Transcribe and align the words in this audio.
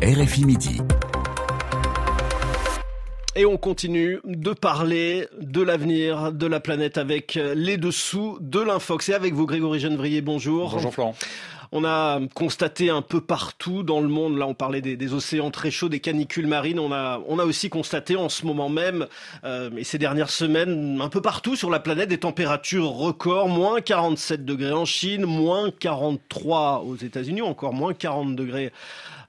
RFI 0.00 0.44
Midi. 0.44 0.80
Et 3.34 3.44
on 3.44 3.56
continue 3.56 4.20
de 4.24 4.52
parler 4.52 5.26
de 5.40 5.60
l'avenir 5.60 6.30
de 6.30 6.46
la 6.46 6.60
planète 6.60 6.98
avec 6.98 7.34
les 7.34 7.78
dessous 7.78 8.38
de 8.40 8.60
l'Infox. 8.60 9.08
Et 9.08 9.14
avec 9.14 9.34
vous, 9.34 9.44
Grégory 9.44 9.80
Genevrier, 9.80 10.20
bonjour. 10.20 10.70
Bonjour 10.70 10.94
Florent. 10.94 11.14
On 11.72 11.84
a 11.84 12.20
constaté 12.34 12.88
un 12.90 13.02
peu 13.02 13.20
partout 13.20 13.82
dans 13.82 14.00
le 14.00 14.08
monde, 14.08 14.38
là 14.38 14.46
on 14.46 14.54
parlait 14.54 14.80
des, 14.80 15.12
océans 15.12 15.50
très 15.50 15.70
chauds, 15.70 15.88
des 15.88 16.00
canicules 16.00 16.46
marines, 16.46 16.78
on 16.78 16.92
a, 16.92 17.20
on 17.26 17.38
a 17.38 17.44
aussi 17.44 17.68
constaté 17.68 18.16
en 18.16 18.28
ce 18.28 18.46
moment 18.46 18.68
même, 18.68 19.06
euh, 19.44 19.70
et 19.76 19.84
ces 19.84 19.98
dernières 19.98 20.30
semaines, 20.30 21.00
un 21.00 21.08
peu 21.08 21.20
partout 21.20 21.56
sur 21.56 21.70
la 21.70 21.80
planète, 21.80 22.08
des 22.08 22.18
températures 22.18 22.88
records, 22.88 23.48
moins 23.48 23.80
47 23.80 24.44
degrés 24.44 24.72
en 24.72 24.84
Chine, 24.84 25.24
moins 25.24 25.70
43 25.70 26.84
aux 26.86 26.96
États-Unis, 26.96 27.42
encore 27.42 27.74
moins 27.74 27.92
40 27.92 28.34
degrés 28.34 28.72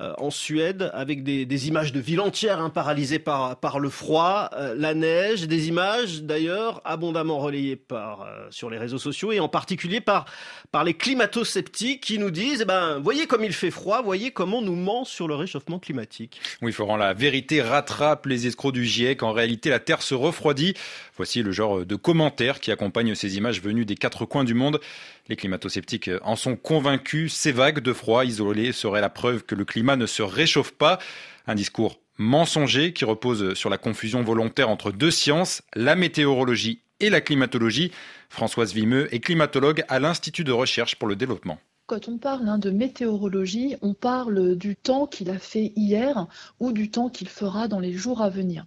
euh, 0.00 0.12
en 0.18 0.30
Suède, 0.30 0.92
avec 0.94 1.24
des, 1.24 1.66
images 1.66 1.92
de 1.92 1.98
villes 1.98 2.20
entières 2.20 2.60
hein, 2.60 2.70
paralysées 2.70 3.18
par, 3.18 3.80
le 3.80 3.90
froid, 3.90 4.48
euh, 4.52 4.72
la 4.78 4.94
neige, 4.94 5.48
des 5.48 5.66
images 5.66 6.22
d'ailleurs 6.22 6.80
abondamment 6.84 7.40
relayées 7.40 7.82
euh, 7.90 8.14
sur 8.50 8.70
les 8.70 8.78
réseaux 8.78 8.98
sociaux 8.98 9.32
et 9.32 9.40
en 9.40 9.48
particulier 9.48 10.00
par, 10.00 10.26
par 10.70 10.84
les 10.84 10.94
climato-sceptiques 10.94 12.00
qui 12.00 12.20
nous 12.20 12.27
disent, 12.30 12.62
eh 12.62 12.64
ben, 12.64 12.98
voyez 12.98 13.26
comme 13.26 13.44
il 13.44 13.52
fait 13.52 13.70
froid, 13.70 14.02
voyez 14.02 14.30
comment 14.30 14.58
on 14.58 14.62
nous 14.62 14.76
ment 14.76 15.04
sur 15.04 15.28
le 15.28 15.34
réchauffement 15.34 15.78
climatique. 15.78 16.40
Oui, 16.62 16.72
Florent, 16.72 16.96
la 16.96 17.14
vérité 17.14 17.62
rattrape 17.62 18.26
les 18.26 18.46
escrocs 18.46 18.72
du 18.72 18.84
GIEC. 18.84 19.22
En 19.22 19.32
réalité, 19.32 19.70
la 19.70 19.80
Terre 19.80 20.02
se 20.02 20.14
refroidit. 20.14 20.74
Voici 21.16 21.42
le 21.42 21.52
genre 21.52 21.84
de 21.84 21.96
commentaires 21.96 22.60
qui 22.60 22.70
accompagnent 22.70 23.14
ces 23.14 23.36
images 23.36 23.62
venues 23.62 23.84
des 23.84 23.96
quatre 23.96 24.24
coins 24.24 24.44
du 24.44 24.54
monde. 24.54 24.80
Les 25.28 25.36
climato-sceptiques 25.36 26.10
en 26.22 26.36
sont 26.36 26.56
convaincus. 26.56 27.32
Ces 27.34 27.52
vagues 27.52 27.80
de 27.80 27.92
froid 27.92 28.24
isolées 28.24 28.72
seraient 28.72 29.00
la 29.00 29.10
preuve 29.10 29.44
que 29.44 29.54
le 29.54 29.64
climat 29.64 29.96
ne 29.96 30.06
se 30.06 30.22
réchauffe 30.22 30.72
pas. 30.72 30.98
Un 31.46 31.54
discours 31.54 31.98
mensonger 32.18 32.92
qui 32.92 33.04
repose 33.04 33.54
sur 33.54 33.70
la 33.70 33.78
confusion 33.78 34.22
volontaire 34.22 34.68
entre 34.68 34.90
deux 34.90 35.10
sciences, 35.10 35.62
la 35.74 35.94
météorologie 35.94 36.82
et 37.00 37.10
la 37.10 37.20
climatologie. 37.20 37.92
Françoise 38.28 38.74
Vimeux 38.74 39.12
est 39.14 39.20
climatologue 39.20 39.84
à 39.88 40.00
l'Institut 40.00 40.44
de 40.44 40.52
recherche 40.52 40.96
pour 40.96 41.08
le 41.08 41.16
développement. 41.16 41.58
Quand 41.88 42.06
on 42.06 42.18
parle 42.18 42.46
hein, 42.50 42.58
de 42.58 42.68
météorologie, 42.68 43.76
on 43.80 43.94
parle 43.94 44.56
du 44.56 44.76
temps 44.76 45.06
qu'il 45.06 45.30
a 45.30 45.38
fait 45.38 45.72
hier 45.74 46.26
ou 46.60 46.72
du 46.72 46.90
temps 46.90 47.08
qu'il 47.08 47.30
fera 47.30 47.66
dans 47.66 47.80
les 47.80 47.94
jours 47.94 48.20
à 48.20 48.28
venir. 48.28 48.66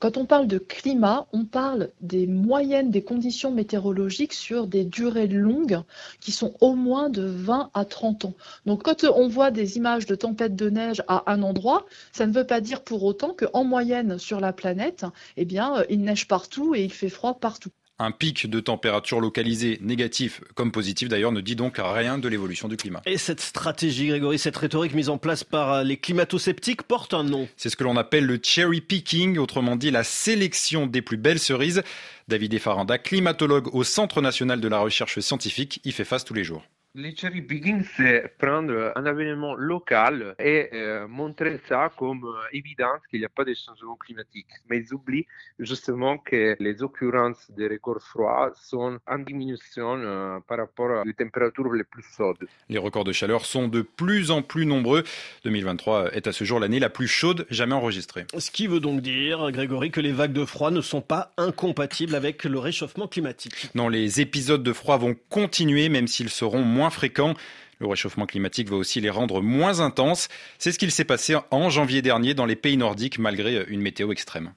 Quand 0.00 0.16
on 0.16 0.24
parle 0.24 0.46
de 0.46 0.56
climat, 0.56 1.26
on 1.34 1.44
parle 1.44 1.90
des 2.00 2.26
moyennes 2.26 2.90
des 2.90 3.02
conditions 3.02 3.50
météorologiques 3.50 4.32
sur 4.32 4.66
des 4.66 4.86
durées 4.86 5.26
longues 5.26 5.82
qui 6.18 6.32
sont 6.32 6.54
au 6.62 6.74
moins 6.74 7.10
de 7.10 7.24
20 7.24 7.68
à 7.74 7.84
30 7.84 8.24
ans. 8.24 8.34
Donc 8.64 8.84
quand 8.84 9.04
on 9.04 9.28
voit 9.28 9.50
des 9.50 9.76
images 9.76 10.06
de 10.06 10.14
tempêtes 10.14 10.56
de 10.56 10.70
neige 10.70 11.02
à 11.08 11.30
un 11.30 11.42
endroit, 11.42 11.84
ça 12.10 12.26
ne 12.26 12.32
veut 12.32 12.46
pas 12.46 12.62
dire 12.62 12.82
pour 12.82 13.04
autant 13.04 13.34
qu'en 13.34 13.64
moyenne 13.64 14.18
sur 14.18 14.40
la 14.40 14.54
planète, 14.54 15.04
eh 15.36 15.44
bien, 15.44 15.84
il 15.90 16.00
neige 16.00 16.26
partout 16.26 16.74
et 16.74 16.82
il 16.82 16.92
fait 16.92 17.10
froid 17.10 17.34
partout. 17.34 17.68
Un 18.02 18.10
pic 18.10 18.50
de 18.50 18.58
température 18.58 19.20
localisé 19.20 19.78
négatif 19.80 20.40
comme 20.56 20.72
positif 20.72 21.08
d'ailleurs 21.08 21.30
ne 21.30 21.40
dit 21.40 21.54
donc 21.54 21.76
rien 21.78 22.18
de 22.18 22.26
l'évolution 22.26 22.66
du 22.66 22.76
climat. 22.76 23.00
Et 23.06 23.16
cette 23.16 23.40
stratégie, 23.40 24.08
Grégory, 24.08 24.40
cette 24.40 24.56
rhétorique 24.56 24.92
mise 24.92 25.08
en 25.08 25.18
place 25.18 25.44
par 25.44 25.84
les 25.84 25.96
climato-sceptiques 25.96 26.82
porte 26.82 27.14
un 27.14 27.22
nom. 27.22 27.46
C'est 27.56 27.70
ce 27.70 27.76
que 27.76 27.84
l'on 27.84 27.96
appelle 27.96 28.26
le 28.26 28.40
cherry 28.42 28.80
picking, 28.80 29.38
autrement 29.38 29.76
dit 29.76 29.92
la 29.92 30.02
sélection 30.02 30.88
des 30.88 31.00
plus 31.00 31.16
belles 31.16 31.38
cerises. 31.38 31.84
David 32.26 32.54
Efaranda, 32.54 32.98
climatologue 32.98 33.72
au 33.72 33.84
Centre 33.84 34.20
national 34.20 34.60
de 34.60 34.66
la 34.66 34.80
recherche 34.80 35.20
scientifique, 35.20 35.80
y 35.84 35.92
fait 35.92 36.04
face 36.04 36.24
tous 36.24 36.34
les 36.34 36.42
jours. 36.42 36.64
Les 36.94 37.16
cherry 37.16 37.40
picking, 37.40 37.82
c'est 37.96 38.36
prendre 38.36 38.92
un 38.94 39.06
événement 39.06 39.54
local 39.54 40.34
et 40.38 40.68
euh, 40.74 41.08
montrer 41.08 41.58
ça 41.66 41.90
comme 41.96 42.22
euh, 42.22 42.52
évidence 42.52 43.00
qu'il 43.08 43.20
n'y 43.20 43.24
a 43.24 43.30
pas 43.30 43.46
de 43.46 43.54
changement 43.54 43.96
climatique. 43.96 44.48
Mais 44.68 44.80
ils 44.80 44.92
oublient 44.92 45.24
justement 45.58 46.18
que 46.18 46.54
les 46.60 46.82
occurrences 46.82 47.50
des 47.50 47.66
records 47.66 48.02
froids 48.02 48.52
sont 48.62 48.98
en 49.06 49.18
diminution 49.20 49.96
euh, 49.96 50.38
par 50.46 50.58
rapport 50.58 51.02
aux 51.06 51.12
températures 51.12 51.72
les 51.72 51.84
plus 51.84 52.04
chaudes. 52.14 52.46
Les 52.68 52.76
records 52.76 53.04
de 53.04 53.12
chaleur 53.12 53.46
sont 53.46 53.68
de 53.68 53.80
plus 53.80 54.30
en 54.30 54.42
plus 54.42 54.66
nombreux. 54.66 55.02
2023 55.44 56.12
est 56.12 56.26
à 56.26 56.32
ce 56.32 56.44
jour 56.44 56.60
l'année 56.60 56.78
la 56.78 56.90
plus 56.90 57.08
chaude 57.08 57.46
jamais 57.48 57.74
enregistrée. 57.74 58.26
Ce 58.36 58.50
qui 58.50 58.66
veut 58.66 58.80
donc 58.80 59.00
dire, 59.00 59.50
Grégory, 59.50 59.90
que 59.90 60.02
les 60.02 60.12
vagues 60.12 60.34
de 60.34 60.44
froid 60.44 60.70
ne 60.70 60.82
sont 60.82 61.00
pas 61.00 61.32
incompatibles 61.38 62.14
avec 62.14 62.44
le 62.44 62.58
réchauffement 62.58 63.08
climatique. 63.08 63.70
Non, 63.74 63.88
les 63.88 64.20
épisodes 64.20 64.62
de 64.62 64.72
froid 64.74 64.98
vont 64.98 65.16
continuer 65.30 65.88
même 65.88 66.06
s'ils 66.06 66.28
seront 66.28 66.60
moins 66.60 66.81
fréquents. 66.90 67.34
Le 67.80 67.86
réchauffement 67.86 68.26
climatique 68.26 68.68
va 68.68 68.76
aussi 68.76 69.00
les 69.00 69.10
rendre 69.10 69.42
moins 69.42 69.80
intenses. 69.80 70.28
C'est 70.58 70.72
ce 70.72 70.78
qu'il 70.78 70.90
s'est 70.90 71.04
passé 71.04 71.36
en 71.50 71.68
janvier 71.68 72.00
dernier 72.00 72.34
dans 72.34 72.46
les 72.46 72.56
pays 72.56 72.76
nordiques 72.76 73.18
malgré 73.18 73.64
une 73.64 73.80
météo 73.80 74.12
extrême 74.12 74.54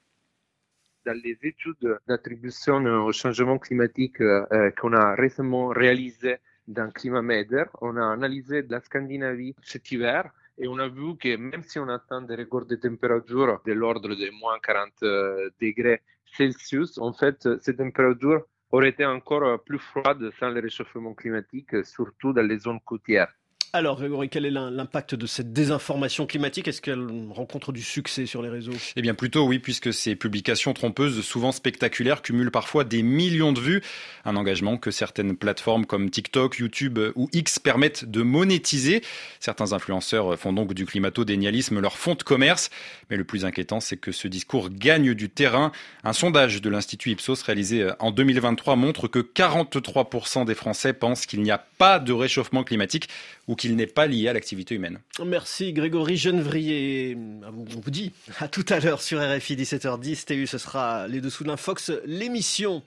dans 1.06 1.22
les 1.24 1.38
études 1.44 2.00
d'attribution 2.08 2.84
au 3.06 3.12
changement 3.12 3.60
climatique 3.60 4.22
euh, 4.22 4.72
qu'on 4.72 4.94
a 4.94 5.16
récemment 5.16 5.68
réalisées 5.68 6.38
dans 6.68 6.90
Climameter, 6.90 7.66
on 7.82 7.96
a 7.98 8.08
analysé 8.08 8.64
la 8.64 8.82
Scandinavie 8.82 9.56
cet 9.62 9.92
hiver 9.92 10.32
et 10.58 10.68
on 10.68 10.80
a 10.80 10.88
vu 10.88 11.16
que 11.18 11.36
même 11.36 11.62
si 11.62 11.78
on 11.80 11.88
atteint 11.90 12.22
des 12.24 12.36
records 12.36 12.66
de 12.66 12.76
température 12.76 13.62
de 13.66 13.74
l'ordre 13.74 14.16
de 14.16 14.30
moins 14.42 14.58
40 14.64 14.92
euh, 15.04 15.50
degrés 15.62 16.02
Celsius, 16.38 16.98
en 16.98 17.14
fait, 17.14 17.48
ces 17.62 17.76
températures 17.76 18.46
aurait 18.76 18.90
été 18.90 19.06
encore 19.06 19.44
euh, 19.44 19.58
plus 19.58 19.80
froide 19.80 20.30
sans 20.40 20.50
le 20.50 20.60
réchauffement 20.60 21.14
climatique, 21.14 21.86
surtout 21.86 22.34
dans 22.34 22.46
les 22.46 22.60
zones 22.60 22.82
côtières. 22.82 23.34
Alors, 23.76 23.98
Grégory, 23.98 24.30
quel 24.30 24.46
est 24.46 24.52
l'impact 24.52 25.16
de 25.16 25.28
cette 25.28 25.52
désinformation 25.52 26.26
climatique? 26.26 26.70
Est-ce 26.70 26.82
qu'elle 26.82 27.06
rencontre 27.30 27.74
du 27.74 27.82
succès 27.82 28.26
sur 28.26 28.42
les 28.42 28.48
réseaux? 28.48 28.72
Eh 28.96 29.02
bien, 29.02 29.14
plutôt 29.14 29.46
oui, 29.46 29.60
puisque 29.60 29.94
ces 29.94 30.16
publications 30.16 30.74
trompeuses, 30.74 31.22
souvent 31.26 31.52
spectaculaires, 31.52 32.22
cumulent 32.22 32.52
parfois 32.52 32.86
des 32.86 33.04
millions 33.04 33.52
de 33.52 33.60
vues. 33.60 33.82
Un 34.24 34.38
engagement 34.38 34.78
que 34.78 34.92
certaines 34.92 35.36
plateformes 35.36 35.86
comme 35.86 36.10
TikTok, 36.10 36.56
YouTube 36.60 37.00
ou 37.16 37.28
X 37.34 37.60
permettent 37.60 38.06
de 38.06 38.22
monétiser. 38.22 39.02
Certains 39.42 39.74
influenceurs 39.74 40.40
font 40.40 40.54
donc 40.54 40.74
du 40.74 40.86
climato-dénialisme 40.86 41.82
leur 41.82 41.98
fonds 41.98 42.16
de 42.16 42.24
commerce. 42.24 42.70
Mais 43.10 43.18
le 43.18 43.26
plus 43.26 43.44
inquiétant, 43.44 43.82
c'est 43.82 43.98
que 43.98 44.14
ce 44.14 44.30
discours 44.30 44.70
gagne 44.70 45.14
du 45.14 45.28
terrain. 45.28 45.74
Un 46.06 46.14
sondage 46.14 46.62
de 46.62 46.70
l'Institut 46.70 47.12
Ipsos 47.12 47.44
réalisé 47.44 47.90
en 48.00 48.12
2023 48.12 48.78
montre 48.78 49.10
que 49.10 49.20
43% 49.20 50.46
des 50.46 50.56
Français 50.56 50.94
pensent 50.94 51.26
qu'il 51.26 51.42
n'y 51.42 51.52
a 51.52 51.58
pas 51.58 52.00
de 52.00 52.14
réchauffement 52.14 52.64
climatique 52.64 53.10
ou 53.50 53.56
qu'il 53.56 53.65
n'est 53.74 53.88
pas 53.88 54.08
lié 54.08 54.28
à 54.28 54.34
l'activité 54.34 54.76
humaine. 54.76 55.00
Merci 55.26 55.74
Grégory 55.74 56.18
Genevrier. 56.18 57.18
On 57.18 57.80
vous 57.80 57.92
dit 57.92 58.12
à 58.40 58.48
tout 58.48 58.66
à 58.70 58.80
l'heure 58.80 59.02
sur 59.02 59.20
RFI 59.20 59.56
17h10. 59.56 60.26
TU, 60.26 60.48
ce 60.48 60.58
sera 60.58 61.08
les 61.08 61.22
dessous 61.22 61.44
d'un 61.44 61.58
Fox, 61.58 61.92
l'émission 62.06 62.84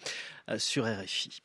euh, 0.51 0.59
sur 0.59 0.85
RFI. 0.85 1.43